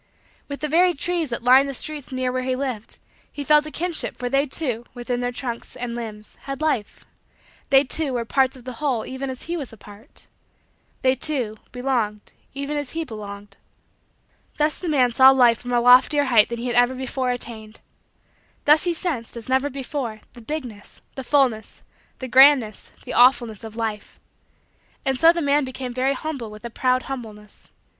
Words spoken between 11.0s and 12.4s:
they, too, belonged